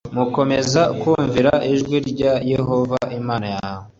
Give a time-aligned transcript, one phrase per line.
[0.13, 3.85] nukomeza kumvira ijwi rya yehova imana yawe